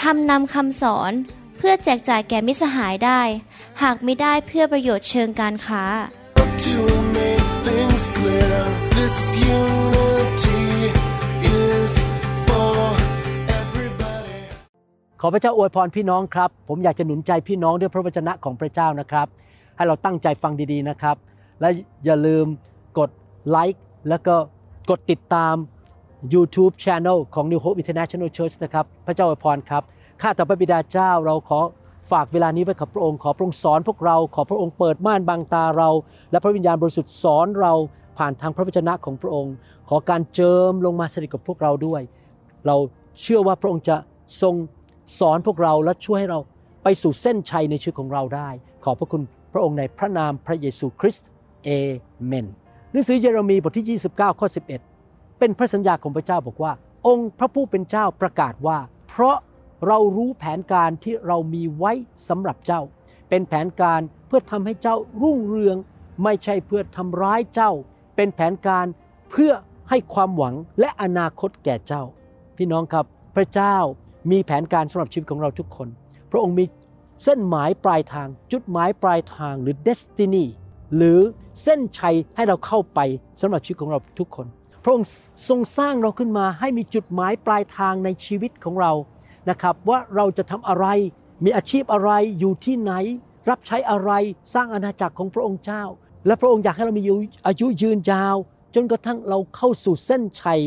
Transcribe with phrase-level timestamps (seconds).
[0.00, 1.12] ทำนำคำสอน
[1.56, 3.20] เพื่อแจกจ่ายแก่มิสหายได้
[3.82, 5.84] หากไม่ได้เพื่อประโยชน์เชิงการค้า
[6.66, 6.78] To
[7.18, 8.58] make things clear,
[8.98, 9.16] this
[9.58, 10.64] unity
[11.62, 11.92] is
[12.48, 12.76] for
[13.60, 14.38] everybody.
[15.20, 19.26] ขอพระเจ้าอวยพรพี่น้องครับ ผมอยากจะหนุนใจพี่น้องด้วยพระวจนะของพระเจ้านะครับ
[19.76, 21.16] ให้เราตั้งใจฟังดีๆนะครับ
[21.60, 21.68] และ
[22.04, 22.46] อย่าลืม
[22.98, 23.10] กด
[23.48, 24.34] ไลค์แล้วก็
[24.90, 25.54] กดติดตาม
[26.34, 29.82] YouTube Channel ของ New Hope International Church นะครับ พระเจ้าอวยพรครับ
[30.22, 31.60] ข้าแต่พระบิดาเจ้าเราขอ
[32.10, 35.90] ฝากเวลานี้ไว้กับพระองค์ขอพระองค์สอนพวกเราขอพระองค์เปิดม่านบังตาเรา
[36.30, 37.72] และพระวิญญาณบริสุทธิ์สอนเรา
[38.18, 39.54] ผ่านทางพระวจนะของพระองค์
[39.88, 42.02] ขอการเจิมลงมาสถิตกับพวกเราด้วย
[42.66, 42.76] เรา
[43.20, 43.96] เชื่อว่าพระองค์จะ
[44.42, 44.54] ทรง
[45.20, 46.38] สอนพวกเราและช่วยให้เรา
[46.82, 48.48] ไปสู่เส้นชัยในชีวิตของเราได้
[48.84, 51.28] ขอบพระคุณพระองค์ในพระนามพระเยซูคริสต์
[51.64, 51.70] เอ
[52.26, 52.46] เมน
[52.92, 54.95] หนังสือเยเรมีบทที่ 29 ข้อ 11
[55.38, 56.72] เป็นพระสัญญาของพระเจ้าบอกว่า
[57.06, 59.36] องค์พระผู้เป็นเจ้าประกาศว่า เพราะ
[59.86, 61.92] เรารู้แผนการที่เรามีไว้
[62.28, 62.80] สำหรับเจ้า
[63.28, 65.76] เป็นแผนการเพื่อทำให้เจ้ารุ่งเรือง
[66.24, 67.72] ไม่ใช่เพื่อทำร้ายเจ้า
[68.16, 68.86] เป็นแผนการ
[69.30, 69.52] เพื่อ
[69.90, 72.02] ให้ความหวังและอนาคตแก่เจ้า
[72.56, 73.04] พี่น้องครับ
[73.36, 73.76] พระเจ้า
[74.30, 75.88] มีแผนการสำหรับชีวิตของเราทุกคน
[76.30, 76.64] พระองค์มี
[77.24, 80.46] เส้นหมายปลายทาง จุดหมายปลายทางหรือ destiny
[80.96, 81.20] หรือ
[81.62, 83.00] เส้นชัยให้เราเข้าไป
[83.40, 84.46] สำหรับชีวิตของเราทุกคน
[84.88, 85.10] พระองค์
[85.48, 88.92] ทรงสร้างเราขึ้นมาให้มีจุดหมายปลายทางในชีวิตของเรา
[89.50, 90.86] นะครับ ว่าเราจะทำอะไร
[91.44, 92.92] มีอาชีพอะไรอยู่ที่ไหน
[93.50, 94.10] รับใช้อะไร
[94.54, 95.82] สร้างอาณาจักรของพระองค์เจ้า
[96.26, 97.04] และพระองค์อยากให้เรามี
[97.46, 98.36] อายุยืนยาว
[98.74, 100.60] จนกระทั่งเราเข้าสู่เส้นชัย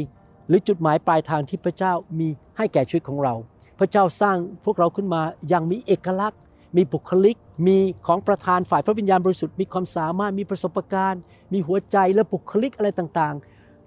[0.47, 2.27] หรือจุดหมายปลายทางที่พระเจ้ามี
[2.57, 3.33] ให้แก่ชีวิตของเรา
[3.79, 6.39] พระเจ้าสร้างพวกเราขึ้นมาอย่างมีเอกลักษณ์
[6.77, 7.37] มีบุคลิก
[7.67, 7.77] มี
[8.07, 11.21] ของประธานฝ่ายพระวิญญาณบริสุทธิ์ มีความสามารถ มีประสบการณ์
[11.53, 13.35] มีหัวใจและบุคลิกอะไรต่าง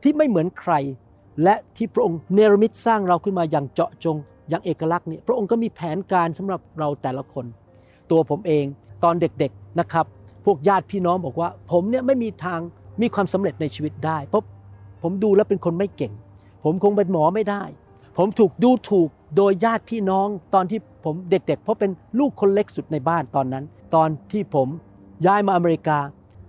[0.03, 0.75] ที่ไม่เหมือนใคร
[1.43, 4.17] และที่พระองค์เนรมิตสร้างเราขึ้นมาอย่างเจาะจง
[4.49, 7.47] อย่างเอกลักษณ์เนี่ยพระองค์ก็มีแผนการสำหรับเราแต่ละคน
[8.11, 8.65] ตัวผมเอง
[9.05, 10.07] ตอนเด็กๆนะครับ
[10.45, 12.61] พวกญาติพี่น้องบอกว่า ผมเนี่ยไม่มีทาง
[13.01, 14.45] มีความสำเร็จในชีวิตได้เพราะ
[15.03, 16.13] ผมดูแล้วเป็นคนไม่เก่ง
[16.65, 17.63] ผมคงเป็นหมอไม่ได้
[18.19, 23.65] ผมถูกดูถูกโดยญาติพี่น้องตอนที่ผมเด็กๆ เพราะเป็นลูกคนเล็กสุดในบ้านตอนนั้น
[23.95, 24.69] ตอนที่ผม
[25.27, 25.99] ย้ายมาอเมริกา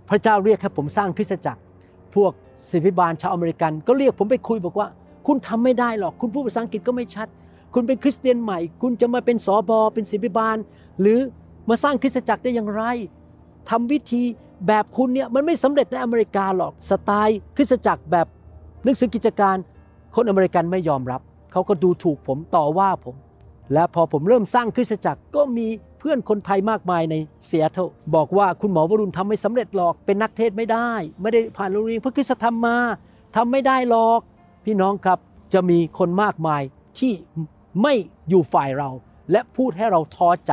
[0.08, 1.60] พระเจ้าเรียกให้ผมสร้างคริสตจักร
[2.14, 2.32] พวก
[2.70, 4.88] ศิษยาบาลชาวอเมริกัน ก็เรียกผมไปคุยบอกว่า
[5.26, 7.28] คุณทำไม่ได้หรอก คุณพูดภาษาอังกฤษก็ไม่ชัด
[7.74, 10.56] คุณเป็นคริสเตียนใหม่ คุณจะมาเป็นสอบอเป็นศิษยาบาล
[11.00, 11.18] หรือ
[11.68, 12.82] มาสร้างคริสตจักรได้อย่างไร
[13.70, 14.22] ทำวิธี
[14.66, 18.26] แบบคุณเนี่ยมันไม่สำเร็จในอเมริกาหรอกสไตล์คริสตจักรแบบ
[18.84, 19.56] หนังสือกิจการ
[20.14, 21.20] คนอเมริกันไม่ยอมรับ
[21.52, 23.14] เขาก็ดูถูกผมต่อว่าผม
[23.72, 25.66] และพอผมเริ่มสร้างคริสตจักรก็มี
[26.06, 27.14] พื่อนคนไทยมากมายใน
[27.46, 27.78] เซียโต
[28.14, 30.90] บอกว่าคุณหมอวรุณทำไม่สำเร็จหรอกเป็นนักเทศไม่ได้
[31.22, 32.76] ไม่ได้ผ่านโรงเรียนพระคุณธรรมมา
[33.36, 34.20] ทำไม่ได้หรอก
[34.64, 35.18] พี่น้องครับ
[35.54, 36.62] จะมีคนมากมาย
[36.98, 37.12] ที่
[37.82, 37.94] ไม่
[38.28, 38.90] อยู่ฝ่ายเรา
[39.30, 40.52] และพูดให้เราท้อใจ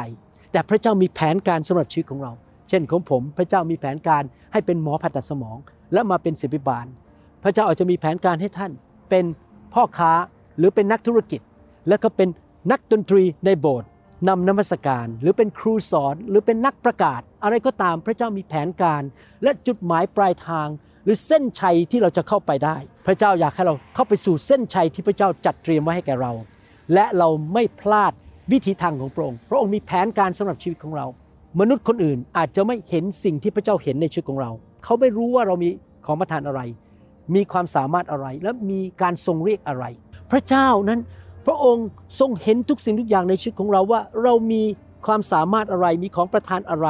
[0.52, 2.32] แต่พระเจ้ามีแผนการสำหรับชีวิตของเรา
[2.70, 5.58] เช่นของผมพระเจ้ามีแผนการให้เป็นหมอผ่าตัดสมอง
[5.94, 6.86] และมาเป็นศิษยาบาล
[7.44, 8.72] พระเจ้าอาจจะมีแผนการให้ท่าน
[9.10, 9.26] เป็น
[9.74, 10.12] พ่อค้า
[10.58, 11.42] หรือเป็นนักธุรกิจ
[11.88, 12.30] แล้วก็เป็น
[12.72, 13.90] นักดนตรีในโบสถ์
[14.28, 19.04] นำนมัสการ หรือเป็นครูสอนหรือเป็นนักประกาศ อะไรก็ตามพระเจ้ามีแผนการ
[19.44, 20.68] และจุดหมายปลายทาง
[21.04, 22.78] หรือเส้นชัยที่เราจะเข้าไปได้
[23.08, 26.32] พระเจ้าอยากให้เราเข้าไปสู่เส้นชัยที่พระเจ้าจัดเตรียมไว้ให้แก่เรา
[26.94, 28.14] และเราไม่พลาด
[28.52, 31.06] วิธีทางของพระองค์พระองค์มีแผนการสำหรับชีวิตของเรา
[31.60, 34.52] มนุษย์คนอื่นอาจจะไม่เห็นสิ่งที่พระเจ้าเห็นในชีวิตของเรา
[34.84, 35.70] เขาไม่รู้ว่าเรามี
[36.06, 36.62] ของประทานอะไร
[37.36, 39.86] มีความสามารถอะไรและมีการทรงเรียกอะไร
[40.32, 41.00] พระเจ้านั้น
[41.46, 41.88] พระองค์
[42.20, 44.64] ทรงเห็นทุกสิ่งทุกอย่างในชีวิตของเราว่า เรามี
[45.06, 46.88] ความสามารถอะไร มีของประทานอะไร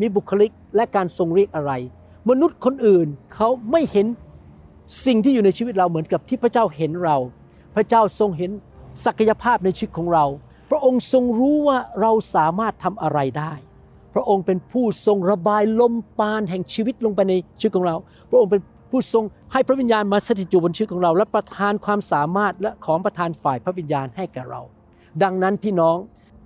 [0.00, 1.72] มีบุคลิกและการทรงเรียกอะไร
[2.30, 4.06] มนุษย์คนอื่นเขาไม่เห็น
[5.06, 7.16] สิ่งที่อยู่ในชีวิตเราเหมือนกับที่พระเจ้าเห็นเรา
[7.74, 8.50] พระเจ้าทรงเห็น
[9.04, 10.24] ศักยภาพในชีวิตของเรา
[10.70, 13.52] พระองค์ทรงรู้ว่าเราสามารถทำอะไรได้
[14.14, 17.96] พระองค์เป็นผู้ทรงระบายลมปานแห่งชีวิตลงไปในชีวิตของเรา
[18.30, 18.60] พระองค์เป็น
[18.94, 24.60] ผู้ทรงให้พระวิญญาณมาสถิตอยู่บนชีวิตของเรา และประทานความสามารถและของประทานฝ่ายพระวิญญาณให้แก่เรา
[25.22, 25.96] ดังนั้นพี่น้อง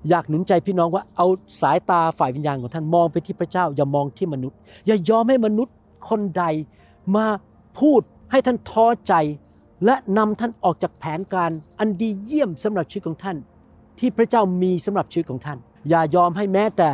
[0.08, 1.26] อยากหนุนใจพี่น้องว่าเอา
[1.60, 5.74] สายตาฝ่ายวิญญาณของท่านมองไปที่พระเจ้า อย่ามองที่มนุษย์ อย่ายอมให้มนุษย์
[6.08, 6.44] คนใด
[7.16, 7.26] มา
[7.80, 8.00] พูด
[8.30, 9.14] ให้ท่านท้อใจ
[9.84, 13.36] และนำท่านออกจากแผนการอันดีเยี่ยมสำหรับชีวิตของท่าน
[13.98, 15.58] ที่พระเจ้ามีสำหรับชีวิตของท่าน
[15.88, 16.88] อย่ายอมให้แม้แต่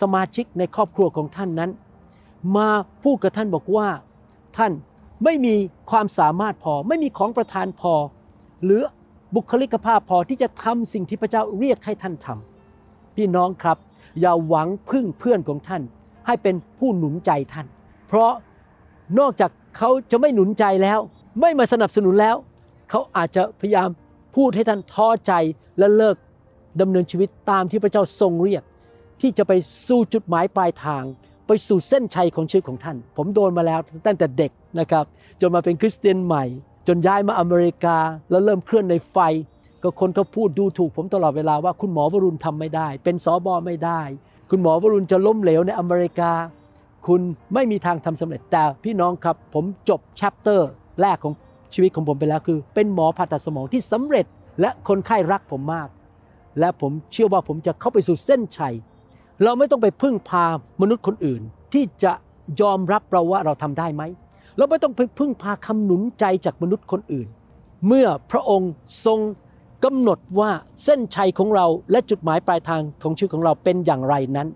[0.00, 1.70] สมาชิกในครอบครัวของท่านนั้น
[2.56, 2.68] มา
[3.02, 3.88] พูดกับท่านบอกว่า
[4.56, 4.72] ท่าน
[5.24, 5.54] ไม่มี
[5.90, 7.94] ความสามารถพอ ไม่มีของประทานพอ
[8.64, 8.82] หรือ
[9.34, 13.78] บุคลิกภาพพอที่จะทำสิ่งที่พระเจ้าเรียกให้ท่านทำพี่น้องครับ
[14.20, 15.82] อย่าหวังพึ่งเพื่อนของท่าน
[16.26, 17.66] ให้เป็นผู้หนุนใจท่าน
[18.08, 18.32] เพราะ
[19.18, 20.98] นอกจากเขาจะไม่หนุนใจแล้ว
[21.40, 22.36] ไม่มาสนับสนุนแล้ว
[22.90, 23.88] เขาอาจจะพยายาม
[24.36, 25.32] พูดให้ท่านท้อใจ
[25.78, 26.16] และเลิก
[26.80, 28.62] ดำเนินชีวิตตามที่พระเจ้าทรงเรียก
[29.20, 29.52] ที่จะไป
[29.86, 31.04] สู่จุดหมายปลายทาง
[31.46, 35.04] ไปสู่เส้นชัยของชีวิตของท่าน ผมโดนมาแล้วตั้งแต่เด็กนะครับ
[35.40, 36.44] จนมาเป็นคริสเตียนใหม่
[36.88, 37.96] จนย้ายมาอเมริกา
[38.30, 39.16] แล้วเริ่มเคลื่อนในไฟ
[39.82, 44.00] ก็คนก็พูดดูถูก ผมตลอดเวลาว่าคุณหมอวรุณทำไม่ได้ เป็นสอบอไม่ได้
[44.50, 46.32] คุณหมอวรุณจะล้มเหลวในอเมริกา
[47.06, 47.20] คุณ
[47.54, 51.34] ไม่มีทางทำสำเร็จแต่พี่น้องครับผมจบแชปเตอร์แรกของ
[51.74, 54.26] ชีวิตของผมไปแล้วคือ เป็นหมอผ่าตัดสมองที่สำเร็จ
[54.60, 55.88] และคนไข้รักผมมาก
[56.58, 58.74] และผมเชื่อว่าผมจะเข้าไปสู่เส้นชัย
[59.42, 60.44] เราไม่ต้องไปพึ่งพา
[60.82, 61.42] มนุษย์คนอื่น
[61.72, 62.12] ที่จะ
[62.60, 64.02] ยอมรับเราว่าเราทำได้ไหม
[64.56, 67.28] เราไม่ต้องไปพึ่งพาคำหนุนใจจากมนุษย์คนอื่น
[67.86, 68.72] เมื่อพระองค์
[69.06, 69.18] ทรง
[69.84, 70.50] กำหนดว่า
[70.84, 74.48] เส้นชัยของเราและจุดหมายปลายทางของชีวิตของเราเป็นอย่างไรนั้น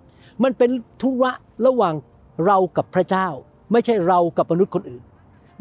[0.43, 1.33] มันเป็นธุระ
[1.67, 1.95] ระหว่าง
[2.47, 3.29] เรากับพระเจ้า
[3.73, 5.03] ไม่ใช่เรากับมนุษย์คนอื่น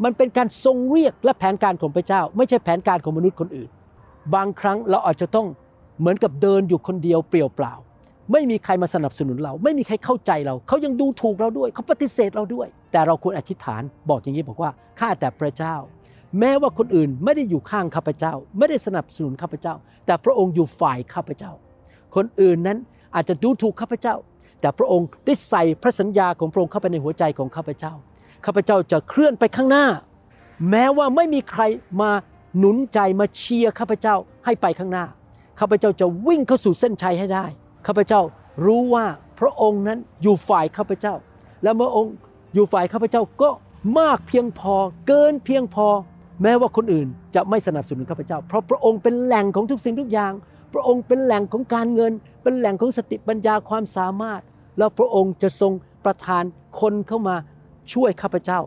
[0.04, 3.70] มันเป็นการทรงเรียกและแผนการของพระเจ้า ไม่ใช่แผนการของมนุษย์คนอื่น
[4.34, 5.46] บางครั้งเราอาจจะต้อง
[6.00, 7.74] เหมือนกับเดินอยู่คนเดียวเปลี่ยวเปล่า
[8.32, 14.70] ไม่มีใครมาสนับสนุนเรา ไม่มีใครเข้าใจเรา เขายังดูถูกเราด้วย เขาปฏิเสธเราด้วย แต่เราควรอธิษฐานบอกอย่างนี้บอกว่า
[15.00, 15.76] ข้าแต่พระเจ้า
[16.38, 19.74] แม้ว่าคนอื่นไม่ได้อยู่ข้างข้าพเจ้า ไม่ได้สนับสนุนข้าพเจ้า
[20.06, 21.52] แต่พระองค์อยู่ฝ่ายข้าพเจ้า
[22.14, 22.78] คนอื่นนั้น
[23.14, 24.14] อาจจะดูถูกข้าพเจ้า
[24.60, 27.92] แต่พระองค์ได้ใส่พระสัญญาของพระองค์เข้าไปในหัวใจของข้าพเจ้า
[28.44, 29.86] ข้าพเจ้าจะเคลื่อนไปข้างหน้า
[30.70, 31.62] แม้ว่าไม่มีใคร
[32.00, 32.10] มา
[32.58, 35.04] หนุนใจมาเชียร์ข้าพเจ้าให้ไปข้างหน้า
[35.60, 37.46] ข้าพเจ้าจะวิ่งเข้าสู่เส้นชัยให้ได้
[37.86, 38.20] ข้าพเจ้า
[38.64, 39.06] รู้ว่า
[39.40, 41.14] พระองค์นั้นอยู่ฝ่ายข้าพเจ้า
[41.62, 42.14] และเมื่อองค์
[42.54, 43.50] อยู่ฝ่ายข้าพเจ้าก็
[43.98, 44.74] มากเพียงพอ
[45.06, 45.86] เกินเพียงพอ
[46.42, 50.32] แม้ว่าคนอื่นจะไม่สนับสนุนข้าพเจ้า เพราะพระองค์เป็นแหล่งของทุกสิ่งทุกอย่าง
[50.72, 52.12] พระองค์เป็นแหล่งของการเงิน
[52.42, 54.40] เป็นแหล่งของสติปัญญาความสามารถ
[54.78, 55.72] แล้วพระองค์จะทรง
[56.04, 56.44] ประทาน
[56.80, 57.36] คนเข้ามา
[57.92, 58.60] ช่วยข้าพเจ้า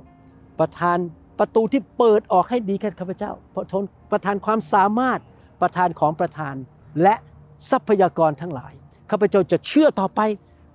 [0.59, 0.97] ประทาน
[1.39, 5.19] ประตูที่เปิดออกให้ดีแก่ข้าพเจ้าพระทนประทานความสามารถ
[5.61, 6.55] ประทานของประทาน
[7.01, 7.15] และ
[7.71, 8.73] ทรัพยากรทั้งหลาย
[9.11, 10.21] ข้าพเจ้าจะเชื่อต่อไป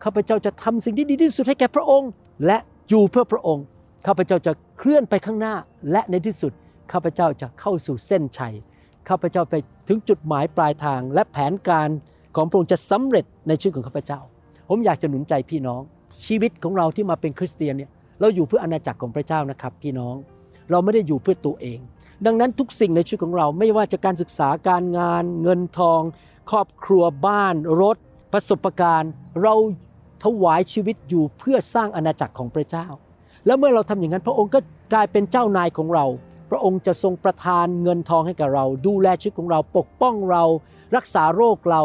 [0.05, 2.11] ข้าพเจ้าจะทำสิ่งที่ดีที่สุดให้แก่พระองค์
[2.47, 2.59] และ
[2.89, 3.65] อยู่เพื่อพระองค์
[4.07, 5.55] ข้าพเจ้าจะเคลื่อนไปข้างหน้า
[5.93, 6.53] และในที่สุด
[6.93, 8.55] ข้าพเจ้าจะเข้าสู่เส้นชัย
[9.09, 9.55] ข้าพเจ้าไป
[9.89, 11.89] ถึงจุดหมายปลายทาง และแผนการ
[12.37, 14.21] ของพระองค์จะสำเร็จในชีวิตของข้าพเจ้า
[14.69, 15.81] ผมอยากจะหนุนใจพี่น้อง
[16.27, 17.91] ชีวิตของเราที่มาเป็นคริสเตียนเนี่ย
[18.21, 20.15] เราอยู่เพื่ออาณาจักรของพระเจ้านะครับ พี่น้อง
[20.71, 21.79] เราไม่ได้อยู่เพื่อตัวเอง
[22.27, 26.01] ดังนั้นทุกสิ่งในชีวิตของเราไม่ว่าจะการศึกษาการงาน เงินทอง
[26.51, 27.97] ครอบครัวบ้าน รถ
[28.35, 29.55] ประสบการณ์เรา
[30.25, 32.87] ถวายชีวิตอยู่เพื่อสร้างอาณาจักรของพระเจ้า
[33.47, 34.61] แล้วเมื่อเราทำอย่างนั้น พระองค์ก็
[34.93, 36.05] กลายเป็นเจ้านายของเรา
[36.51, 40.43] พระองค์จะทรงประทานเงินทองให้กับเรา ดูแลชีวิตของเราปกป้องเรา
[40.97, 41.83] รักษาโรคเรา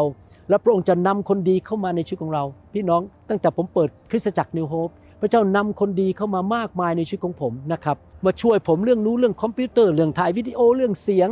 [0.48, 2.44] และพระองค์จะนำคนดีเข้ามาในชีวิตของเรา
[2.74, 4.88] พี่น้องตั้งแต่ผมเปิดคริสตจักรนิวโฮป
[5.20, 11.28] พระเจ้านำคนดีเข้ามามากมายในชีวิตของผมนะครับมาช่วยผมเรื่องนู้เรื่องคอมพิวเตอร์เรื่องถ่ายวิดีโอเรื่องเสียง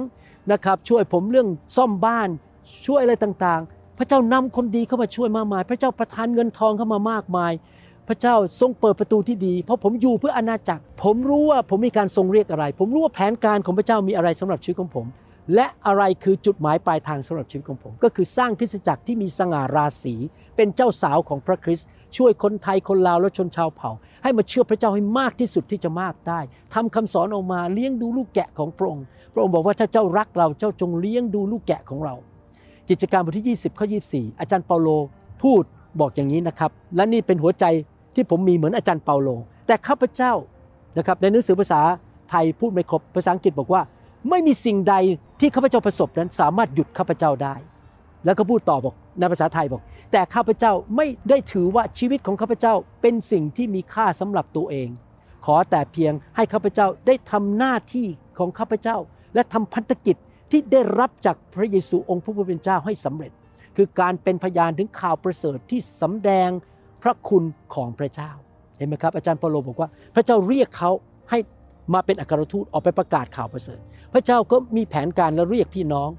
[0.52, 2.28] นะครับช่วยผมเรื่องซ่อมบ้าน
[2.86, 7.52] ช่วยอะไรต่างๆ พระเจ้านำคนดีเข้ามาช่วยมากมาย พระเจ้าประทานเงินทองเข้ามามากมาย
[8.08, 15.06] พระเจ้าทรงเปิดประตูที่ดี เพราะผมอยู่เพื่ออาณาจักร ผมรู้ว่าผมมีการทรงเรียกอะไร ผมรู้ว่าแผนการของพระเจ้ามีอะไรสำหรับชีวิตของผม
[15.54, 20.14] และอะไรคือจุดหมายปลายทางสำหรับชีวิตของผม ก็คือสร้างคริสตจักรที่มีสง่าราศี
[20.56, 23.90] เป็นเจ้าสาวของพระคริสต์ช่วยคนไทยคนลาวและชนชาวเผ่า
[24.22, 26.40] ให้มาเชื่อพระเจ้าให้มากที่สุดที่จะมากได้
[26.74, 32.14] ทำคำสอนออกมาเลี้ยงดูลูกแกะของพระองค์ พระองค์บอกว่าถ้าเจ้ารักเราเจ้าจงเลี้ยงดูลูกแกะของเรา
[32.88, 34.88] กิจการบทที่ 20 ข้อ 24 อาจารย์เปาโล
[35.42, 35.62] พูด
[36.00, 37.64] บอกอย่างนี้นะครับ และนี่เป็นหัวใจ
[38.14, 39.28] ที่ผมมีเหมือนอาจารย์เปาโล
[39.66, 40.32] แต่ข้าพเจ้า
[40.98, 41.80] นะครับในหนังสือภาษา
[42.30, 43.82] ไทยพูดไม่ครบภาษาอังกฤษบอกว่า
[44.30, 44.94] ไม่มีสิ่งใด
[45.40, 47.54] ที่ข้าพเจ้าประสบนั้นสามารถหยุดข้าพเจ้าได้
[48.24, 54.88] แล้วก็พูดต่อบอกในภาษาไทยบอก แต่ข้าพเจ้าไม่ได้ถือว่าชีวิตของข้าพเจ้าเป็นสิ่งที่มีค่าสำหรับตัวเอง
[55.44, 58.06] ขอแต่เพียงให้ข้าพเจ้าได้ทำหน้าที่
[58.38, 58.96] ของข้าพเจ้า
[59.34, 60.16] และทำพันธกิจ
[60.50, 63.32] ที่ได้รับจากพระเยซูองค์พระผู้เป็นเจ้าให้สำเร็จ
[63.76, 66.48] คือการเป็นพยานถึงข่าวประเสริฐที่สำแดง
[67.02, 68.30] พระคุณของพระเจ้า
[68.78, 70.90] เห็นไหมครับอาจารย์เปาโลบอกว่า พระเจ้าเรียกเขา
[71.30, 71.38] ให้
[71.94, 73.80] มาเป็นอัครทูตออกไปประกาศข่าวประเสริฐ
[74.12, 76.10] พระเจ้าก็มีแผนการและเรียกพี่น้อง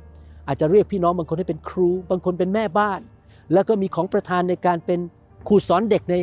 [0.48, 3.00] อาจจะเรียกพี่น้องบางคนให้เป็นครู บางคนเป็นแม่บ้าน
[3.54, 5.00] แล้วก็มีของประธานในการเป็น
[5.48, 6.16] ครูสอนเด็กใน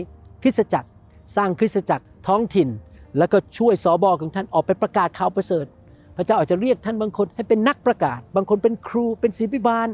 [0.43, 0.89] คริสตจักร
[1.37, 2.69] สร้างคริสตจักรท้องถิ่น
[3.19, 5.67] แล้วก็ช่วยสอบอของท่านออกไปประกาศข่าวประเสริฐ
[6.17, 9.89] พระเจ้าอาจจะเรียกท่านบางคนให้เป็นนักประกาศ บางคนเป็นครูเป็นศิบิบาล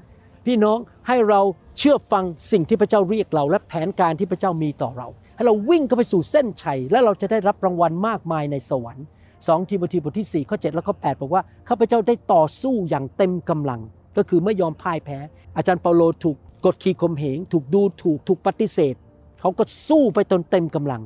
[0.47, 1.41] พี่น้องให้เรา
[1.79, 13.81] เชื่อฟังสิ่งที่พระเจ้าเรียกเรา และแผนการที่พระเจ้ามีต่อเรา ให้เราวิ่งเข้าไปสู่เส้นชัย และเราจะได้รับรางวัลมากมายในสวรรค์2ทีโมธีบทที่4ข้อ7และข้อ8บอกว่าข้าพเจ้าได้ต่อสู้อย่างเต็มกำลัง
[14.17, 15.19] ก็คือไม่ยอมพ่ายแพ้
[15.57, 18.95] อาจารย์เปาโลถูกกดขี่ข่มเหง ถูกดูถูกถูกปฏิเสธ
[19.41, 21.03] เขาก็สู้ไปจนเต็มกำลัง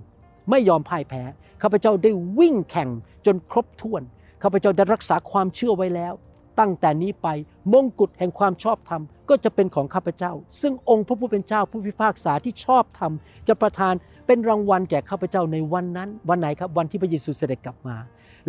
[0.51, 1.23] ไม่ยอมพ่ายแพ้
[1.63, 2.89] ข้าพเจ้าได้วิ่งแข่ง
[3.27, 4.03] จนครบถ้วน
[4.49, 6.12] ข้าพเจ้าได้รักษาความเชื่อไว้แล้ว
[6.61, 7.29] ตั้งแต่นี้ไป
[7.73, 13.12] มงกุฎแห่งความชอบธรรมก็จะเป็นของข้าพเจ้า ซึ่งองค์พระผู้เป็นเจ้าผู้พิพากษาที่ชอบธรรม
[13.49, 13.95] จะประทาน
[14.26, 17.97] เป็นรางวัลแก่ข้าพเจ้าในวันนั้น วันไหนครับวันที่พระเยซูเสด็จกลับมา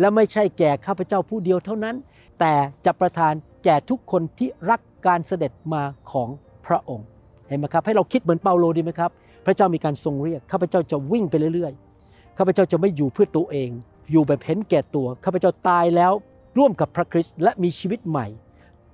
[0.00, 1.96] และไม่ใช่แก่ข้าพเจ้าผู้เดียวเท่านั้น
[2.40, 2.54] แต่
[2.86, 6.28] จะประทานแก่ทุกคนที่รักการเสด็จมาของ
[6.66, 7.06] พระองค์
[7.48, 9.10] เห็นไหมครับให้เราคิดเหมือนเปาโลดีไหมครับ
[9.46, 13.70] พระเจ้ามีการทรงเรียกข้าพเจ้าจะวิ่งไปเรื่อยๆข้าพเจ้าจะไม่อยู่เพื่อตัวเอง
[14.10, 16.12] อยู่แบบเห็นแก่ตัวข้าพเจ้าตายแล้ว
[16.58, 18.26] ร่วมกับพระคริสต์และมีชีวิตใหม่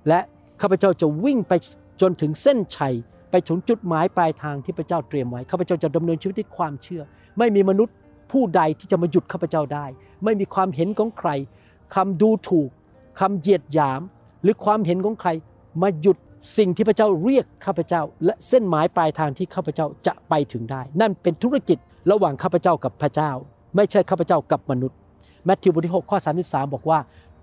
[0.07, 0.19] และ
[0.61, 1.53] ข้าพเจ้าจะวิ่งไป
[2.01, 2.95] จนถึงเส้นชัย
[3.31, 7.03] ไปถึงจุดหมายปลายทางที่พระเจ้าเตรียมไว้ข้าพเจ้าจะดำเนินชีวิตด้วยความเชื่อ
[7.37, 7.95] ไม่มีมนุษย์
[8.31, 9.85] ผู้ใดที่จะมาหยุดข้าพเจ้าได้
[10.23, 11.29] ไม่มีความเห็นของใคร
[11.95, 12.69] คำดูถูก
[13.19, 14.01] คำเหยียดหยาม
[14.41, 15.29] หรือความเห็นของใคร
[15.81, 16.17] มาหยุด
[16.57, 21.77] สิ่งที่พระเจ้าเรียกข้าพเจ้า และเส้นหมายปลายทางที่ข้าพเจ้าจะไปถึงได้ นั่นเป็นธุรกิจ
[22.11, 23.31] ระหว่างข้าพเจ้ากับพระเจ้า
[23.75, 24.97] ไม่ใช่ข้าพเจ้ากับมนุษย์
[25.45, 26.99] แมทธิวบทที่6ข้อ 33 บอกว่า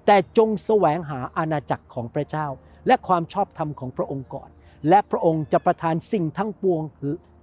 [0.07, 2.47] แต่จงแสวงหาอาณาจักรของพระเจ้า
[2.87, 4.49] และความชอบธรรมของพระองค์ก่อน
[4.89, 6.83] และพระองค์จะประทานสิ่งทั้งปวง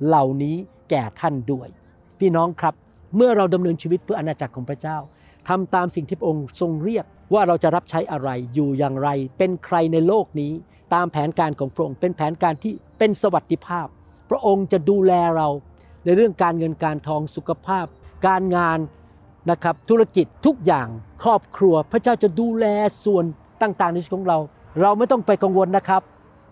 [0.06, 0.56] เหล่านี้
[0.90, 1.68] แก่ท่านด้วย
[2.20, 2.74] พี่น้องครับ
[3.16, 4.98] เมื่อเราดำเนินชีวิตเพื่ออาณาจักรของพระเจ้า
[5.48, 10.52] ทำตามสิ่งที่พระองค์ทรงเรียกว่าเราจะรับใช้อะไรอยู่อย่างไร เป็นใครในโลกนี้
[10.94, 13.88] ตามแผนการของพระองค์ เป็นแผนการที่เป็นสวัสดิภาพ
[14.30, 15.48] พระองค์จะดูแลเรา
[16.06, 17.86] ในเรื่องการเงินการทองสุขภาพ
[18.28, 18.80] การงาน
[19.50, 20.88] นะครับธุรกิจทุกอย่าง
[21.24, 22.66] ครอบครัว พระเจ้าจะดูแล
[23.06, 23.26] ส่วน
[23.62, 24.38] ต่างๆในชีวิตของเรา
[24.82, 26.02] เราไม่ต้องไปกังวลนะครับ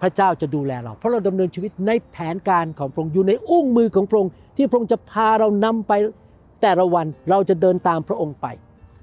[0.01, 5.93] พระเจ้าจะดูแลเรา เพราะเราดำเนินชีวิตในแผนการของพระองค์อยู่ในอุ้งมือของพระองค์ที่พระองค์จะพาเรานำไป
[6.61, 8.47] แต่ละวันเราจะเดินตามพระองค์ไป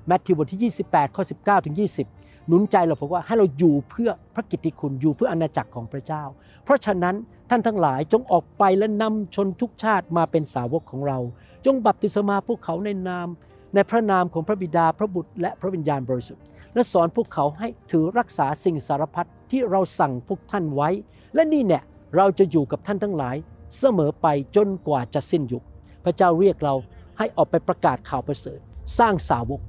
[0.07, 1.77] แมทธิวบทที่ 28 ข้อ 19 ถึง
[2.11, 6.23] 20 หนุนใจเราบอกว่าให้เราอยู่เพื่อพระกิตติคุณอยู่เพื่ออาณาจักรของพระเจ้า
[6.65, 7.15] เพราะฉะนั้น
[7.51, 11.19] ท่านทั้งหลายจงออกไปและนำชนทุกชาติมาเป็นสาวกของเรา
[11.67, 13.29] จงบัพติศมาพวกเขาในนาม
[13.75, 20.89] ในพระนามของพระบิดาพระบุตรและพระวิญญาณบริสุทธิ์ และสอนพวกเขาให้ถือรักษาสิ่งสารพัดที่เราสั่งพวกท่านไว้
[21.35, 21.83] และนี่เนี่ย
[22.17, 23.37] เราจะอยู่กับท่านทั้งหลาย
[23.79, 24.27] เสมอไป
[24.57, 25.65] จนกว่าจะสิ้นยุค
[26.05, 26.75] พระเจ้าเรียกเรา
[27.19, 28.61] ให้ออกไปประกาศข่าวประเสริฐ
[28.99, 29.61] สร้างสาวก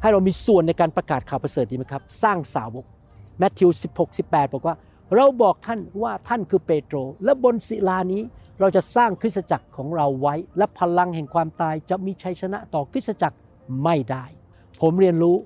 [0.00, 2.84] ให้เรามีส่วนในการประกาศข่าวประเสริฐดีไหมครับ สร้างสาวก
[3.38, 4.76] แมทธิว 16 18 บอกว่า
[5.14, 8.22] เราบอกท่านว่าท่านคือเปโตร และบนศิลานี้
[8.60, 13.36] เราจะสร้างคริสตจักรของเราไว้ และพลังแห่งความตายจะมีชัยชนะต่อคริสตจักร
[13.84, 14.24] ไม่ได้
[14.80, 15.36] ผมเรียนรู้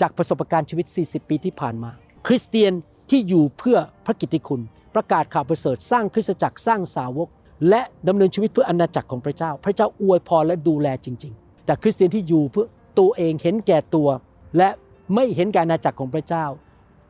[0.00, 1.90] จากประสบการณ์ชีวิต 40 ปีที่ผ่านมา
[2.26, 2.72] คริสเตียน
[3.10, 4.62] ที่อยู่เพื่อพระกิตติคุณ
[4.94, 7.28] ประกาศข่าวประเสริฐสร้างคริสตจักรสร้างสาวก
[7.68, 12.66] และดำเนินชีวิตเพื่ออาณาจักรของพระเจ้า พระเจ้าอวยพรและดูแลจริง ๆ แต่คริสเตียนที่อยู่เพื่อ
[12.98, 14.08] ตัวเองเห็นแก่ตัว
[14.56, 14.68] และ
[15.14, 16.44] ไม่เห็นการอาณาจักรของพระเจ้า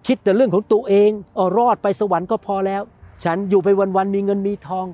[0.07, 2.83] คิดแต่เรื่องของตัวเองเออรอดไปสวรรค์ก็พอแล้ว
[3.25, 4.87] ฉันอยู่ไปวันๆมีเงินมีทอง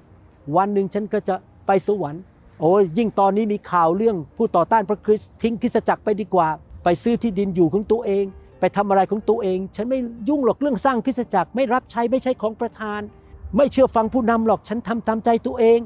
[0.56, 1.34] วันหนึ่งฉันก็จะ
[1.66, 2.22] ไปสวรรค์
[2.62, 6.48] โอ้ยยิ่งตอนนี้มีข่าวเรื่องผู้ต่อต้านพระคริสต์ทิ้งคริสตจักรไปดีกว่า
[6.84, 8.24] ไปซื้อที่ดินอยู่ของตัวเอง
[8.60, 13.00] ไปทำอะไรของตัวเอง ฉันไม่ยุ่งหรอกเรื่องสร้างคริสตจักรไม่รับใช้ไม่ใช่ของประธาน
[13.56, 15.78] ไม่เชื่อฟังผู้นำหรอกฉันทำตามใจตัวเอง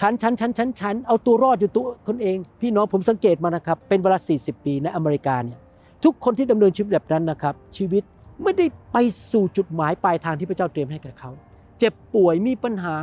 [0.00, 5.58] ฉันฉันฉันฉันฉันเอาตัวรอดอยู่ตัวคนเอง พี่น้องผมสังเกตมานะครับเป็นเวลา 40 ปีในอเมริกาเนี่ย
[6.04, 8.02] ทุกคนที่ดำเนินชีวิตแบบนั้นนะครับชีวิต
[8.42, 8.96] ไม่ได้ไป
[9.32, 11.30] สู่จุดหมายปลายทางที่พระเจ้าเตรียมให้แก่เขา
[11.78, 12.96] เจ็บป่วยมีปัญหา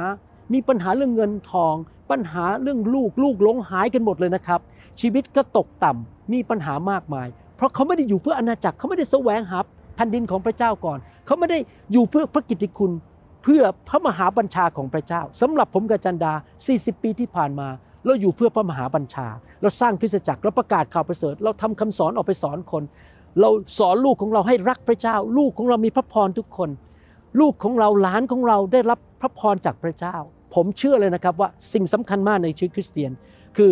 [0.54, 1.76] มีปัญหาเรื่องเงินทอง
[2.12, 4.60] ปัญหาเรื่องลูกลูกหลงหายกันหมดเลยนะครับ
[5.02, 7.28] ชีวิตก็ตกต่ำมีปัญหามากมาย
[7.58, 9.60] เพราะเขาไม่ได้อยู่เพื่ออาณาจักรเขาไม่ได้แสวงหา
[9.96, 11.60] แผ่นดินของพระเจ้าก่อน เขาไม่ได้
[11.92, 12.92] อยู่เพื่อพระกิตติคุณ
[13.44, 16.34] เพื่อพระมหาบัญชาของพระเจ้าสำหรับผมกับจันดา
[16.68, 17.68] 40 ปีที่ผ่านมา
[18.06, 19.28] เราอยู่เพื่อพระมหาบัญชา
[19.62, 22.84] เราสร้างคริสตจักรเราประกาศข่าวประเสริฐ เราทำคำสอนออกไปสอนคน
[23.40, 26.70] เราสอนลูกของเราให้รักพระเจ้า ลูกของเรามีพระพรทุกคน
[27.40, 30.16] ลูกของเราหลานของเราได้รับพระพรจากพระเจ้า
[30.54, 33.12] ผมเชื่อเลยนะครับว่าสิ่งสำคัญมากในชีวิตคริสเตียน
[33.58, 33.70] คือ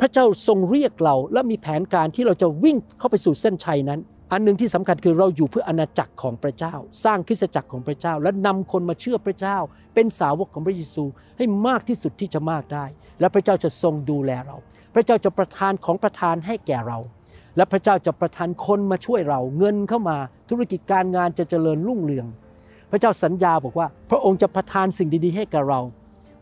[0.00, 4.00] พระเจ้าทรงเรียกเราและมีแผนการที่เราจะวิ่งเข้าไปสู่เส้นชัยนั้น
[4.32, 9.58] อันหนึ่งที่สำคัญคือเราอยู่เพื่ออาณาจักรของพระเจ้า สร้างคริสตจักรของพระเจ้า และนำคนมาเชื่อพระเจ้า
[9.94, 11.04] เป็นสาวกของพระเยซู
[11.36, 12.84] ให้มากที่สุดที่จะมากได้
[13.20, 14.56] และพระเจ้าจะทรงดูแลเรา
[14.94, 16.98] พระเจ้าจะประทานของประทานให้แก่เรา
[17.56, 20.16] และพระเจ้าจะประทานคนมาช่วยเรา เงินเข้ามา
[20.50, 22.26] ธุรกิจการงานจะเจริญรุ่งเรือง
[22.90, 25.80] พระเจ้าสัญญาบอกว่า พระองค์จะประทานสิ่งดีๆ ให้กับเรา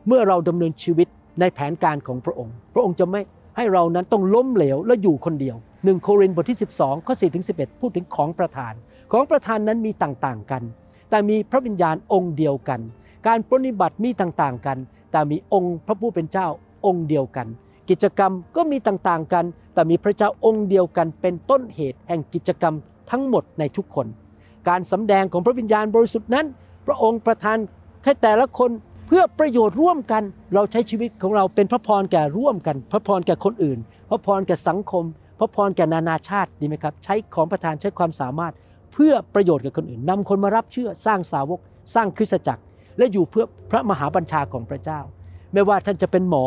[0.07, 1.09] เมื่อเราดำเนินชีวิต
[1.41, 3.21] ในแผนการของพระองค์ พระองค์จะไม่
[3.57, 8.73] ให้เรานั้นต้องล้มเหลวและอยู่คนเดียวหนึ่งโครินธ์บทที่ 12ข้อ4ถึง11 พูดถึงของประทาน
[9.13, 10.63] ของประทานนั้นมีต่างๆกัน
[11.11, 12.81] แต่มีพระวิญญาณองค์เดียวกัน
[13.27, 14.79] การปฏิบัติมีต่างๆกัน
[15.13, 16.47] แต่มีองค์พระผู้เป็นเจ้า
[16.87, 17.47] องค์เดียวกัน
[17.91, 19.45] กิจกรรมก็มีต่างๆกัน
[19.75, 22.75] แต่มีพระเจ้าองค์เดียวกัน เป็นต้นเหตุแห่งกิจกรรม
[23.11, 24.07] ทั้งหมดในทุกคน
[24.69, 26.47] การสำแดงของพระวิญญาณบริสุทธิ์นั้น
[26.87, 27.59] พระองค์ประทาน
[28.05, 28.71] ให้แต่ละคน
[29.07, 30.23] เพื่อประโยชน์ร่วมกัน
[30.55, 33.79] เราใช้ชีวิตของเราเป็นพระพรแก่ร่วมกัน พระพรแก่คนอื่น
[34.11, 35.05] พระพรแก่สังคม
[35.39, 38.55] พระพรแก่นานาชาติดีไหมครับ ใช้ของประทานใช้ความสามารถ
[38.93, 41.61] เพื่อประโยชน์กับคนอื่นนำคนมารับเชื่อสร้างสาวก
[41.95, 42.63] สร้างคริสตจักร
[42.99, 45.01] และอยู่เพื่อพระมหาบัญชาของพระเจ้า
[45.53, 46.45] ไม่ว่าท่านจะเป็นหมอ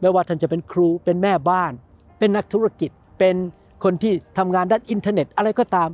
[0.00, 1.72] ไม่ว่าท่านจะเป็นครู เป็นแม่บ้าน
[2.18, 3.36] เป็นนักธุรกิจ เป็น
[3.84, 5.88] คนที่ทำงานด้านอินเทอร์เน็ตอะไรก็ตาม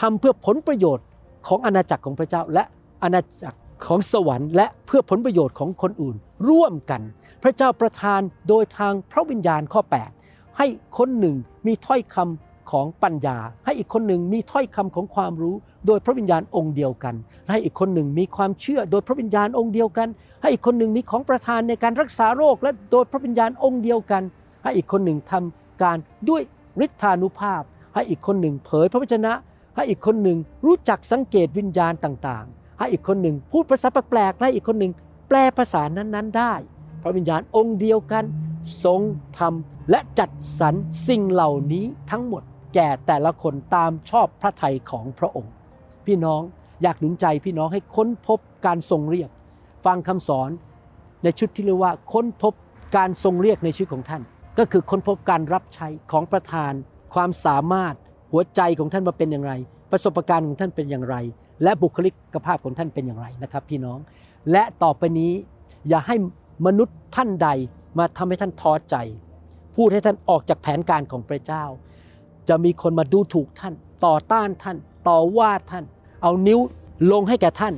[0.00, 1.06] ทำเพื่อผลประโยชน์
[1.46, 2.62] ของอาณาจักรของพระเจ้าและ
[3.02, 6.16] อาณาจักร ของสวรรค์และเพื่อผลประโยชน์ของคนอื่น
[6.48, 7.02] ร่วมกัน
[7.42, 9.80] พระเจ้าประทานโดยทางพระวิญญาณข้อ
[10.20, 10.66] 8 ให้
[10.98, 11.36] คนหนึ่ง
[11.66, 15.54] มีถ้อยคำของปัญญา ให้อีกคนหนึ่งมีถ้อยคำของความรู้
[15.86, 17.14] โดยพระวิญญาณองค์เดียวกัน
[17.44, 20.08] และให้อีกคนหนึ่งมีความเชื่อ โดยพระวิญญาณองค์เดียวกัน
[20.40, 24.22] ให้อีกคนหนึ่งมีของประทานในการรักษาโรค และโดยพระวิญญาณองค์เดียวกัน
[24.62, 25.98] ให้อีกคนหนึ่งทำการ
[26.28, 26.42] ด้วย
[26.84, 27.62] ฤทธานุภาพ
[27.94, 29.32] ให้อีกคนหนึ่งเผยพระวจนะ
[29.76, 34.92] ให้อีกคนหนึ่งรู้จักสังเกตวิญญาณต่างๆ ให้อีกคนหนึ่งพูดภาษาแปลกๆและอีกคนหนึ่ง
[35.28, 36.52] แปลภาษานั้นๆได้
[37.02, 38.24] พระวิญญาณองค์เดียวกัน
[38.84, 39.00] ทรง
[39.38, 40.74] ทำและจัดสรร
[41.08, 42.42] สิ่งเหล่านี้ทั้งหมด
[42.74, 45.52] แก่แต่ละคนตามชอบพระทัยของพระองค์
[46.06, 46.40] พี่น้อง
[46.82, 49.30] อยากหนุนใจพี่น้องให้ค้นพบการทรงเรียก
[49.84, 50.50] ฟังคำสอน
[51.22, 52.52] ในชุดที่เรียกว่าค้นพบ
[52.96, 54.22] การทรงเรียกในชีวิตของท่าน
[54.58, 56.72] ก็คือค้นพบการรับใช้ของประธาน
[57.14, 57.94] ความสามารถ
[58.32, 59.52] หัวใจของท่านมาเป็นอย่างไร
[59.92, 61.16] ประสบการณ์ของท่านเป็นอย่างไร
[61.64, 63.98] และบุคลิกภาพของท่านเป็นอย่างไรนะครับ พี่น้อง
[64.52, 65.32] และต่อไปนี้
[65.88, 66.16] อย่าให้
[66.66, 67.48] มนุษย์ท่านใด
[67.98, 68.96] มาทำให้ท่านท้อใจ
[69.76, 71.64] พูดให้ท่านออกจากแผนการของพระเจ้า
[72.48, 73.74] จะมีคนมาดูถูกท่าน
[74.06, 74.76] ต่อต้านท่าน
[75.08, 75.84] ต่อว่าท่าน
[76.22, 76.60] เอานิ้ว
[77.12, 77.74] ลงให้แก่ท่าน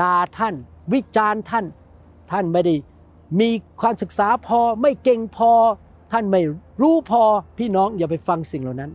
[0.00, 0.54] ด่าท่าน
[0.92, 1.64] วิจารณ์ท่าน
[2.30, 2.74] ท่านไม่ได้
[3.40, 5.50] มีความศึกษาพอไม่เก่งพอ
[6.12, 6.40] ท่านไม่
[6.82, 7.22] รู้พอ
[7.58, 8.90] พี่น้องอย่าไปฟังสิ่งเหล่านั้น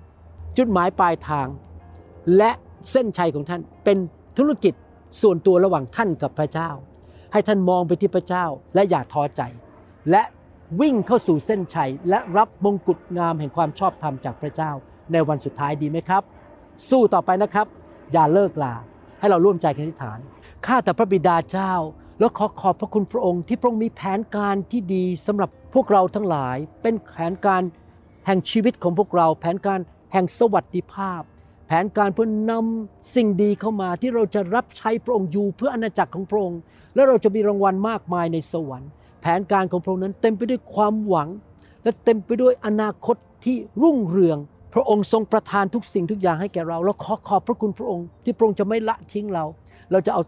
[0.58, 1.48] จุดหมายปลายทาง
[2.38, 2.52] และ
[2.92, 3.98] เส้นชัยของท่านเป็น
[4.38, 4.74] ธุรกิจ
[5.22, 6.70] ส่วนตัวระหว่างท่านกับพระเจ้า
[7.34, 9.42] ให้ท่านมองไปที่พระเจ้าและอย่าท้อใจ
[10.12, 10.24] และ
[10.82, 14.72] วิ่งเข้าสู่เส้นชัย และรับมงกุฎงามแห่งความชอบธรรมจากพระเจ้า
[15.12, 16.24] ในวันสุดท้ายดีไหมครับ
[16.90, 17.68] สู้ต่อไปนะครับ
[18.14, 18.76] อย่าเลิกลา
[19.20, 20.20] ให้เราร่วมใจกันอธิษฐาน
[20.66, 21.74] ข้าแต่พระบิดาเจ้า
[22.20, 27.62] แล้วขอขอบพระคุณพระองค์ที่พระองค์มีแผนการที่ดีสำหรับพวกเราทั้งหลาย เป็นแผนการ
[28.26, 29.80] แห่งชีวิตของพวกเรา แผนการ
[30.14, 31.22] แห่งสวัสดิภาพ
[31.72, 36.60] แผนการเพื่อนำสิ่งดีเข้ามาที่เราจะรับใช้พระองค์อยู่เพื่ออาณาจักรของพระองค์
[36.96, 38.90] และเราจะมีรางวัลมากมายในสวรรค์
[39.22, 41.30] แผนการของพระองค์นั้นเต็มไปด้วยความหวัง
[41.84, 44.38] และเต็มไปด้วยอนาคตที่รุ่งเรือง
[44.74, 49.46] พระองค์ทรงประทานทุกสิ่งทุกอย่างให้แก่เราเราขอขอบพระคุณพระองค์ ที่พระองค์จะไม่ละทิ้งเรา
[49.92, 50.22] เราจะเอา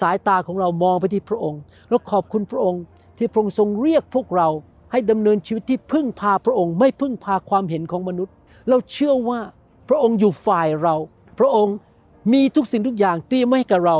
[0.00, 2.82] สายตาของเรามองไปที่พระองค์ แล้วขอบคุณพระองค์
[3.18, 4.48] ที่พระองค์ทรงเรียกพวกเรา
[4.92, 8.34] ให้ดำเนินชีวิตที่พึ่งพาพระองค์ ไม่พึ่งพาความเห็นของมนุษย์
[8.68, 9.40] เราเชื่อว่า
[9.88, 10.94] พระองค์อยู่ฝ่ายเรา
[11.38, 11.76] พระองค์
[12.32, 13.98] มีทุกสิ่งทุกอย่างเตรียมไว้ให้กับเรา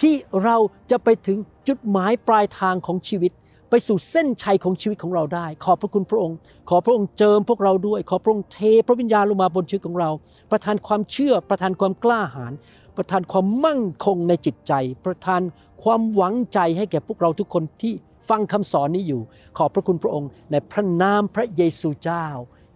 [0.00, 0.56] ที่เรา
[0.90, 3.32] จะไปถึงจุดหมายปลายทางของชีวิต
[3.70, 6.36] ไปสู่เส้นชัยของชีวิตของเราได้ ขอบพระคุณพระองค์
[6.68, 10.10] ขอพระองค์เจิมพวกเราด้วย ขอพระองค์เทพระวิญญาณลงมาบนชีวิตของเรา
[10.50, 12.52] ประทานความเชื่อ ประทานความกล้าหาญ
[12.96, 14.72] ประทานความมั่นคงในจิตใจ
[15.06, 15.42] ประทาน
[15.82, 17.92] ความหวังใจให้แก่พวกเราทุกคนที่
[18.28, 19.22] ฟังคำสอนนี้อยู่
[19.56, 22.26] ขอบพระคุณพระองค์ในพระนามพระเยซูเจ้า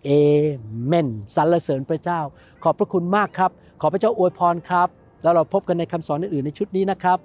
[0.05, 0.11] เอ
[0.87, 2.21] เมนสรรเสริญพระเจ้า
[2.63, 4.89] ขอบพระคุณมากครับ ขอพระเจ้าอวยพรครับ
[5.23, 7.19] แล้วเราพบกันในคำสอนอื่นๆในชุดนี้นะครับ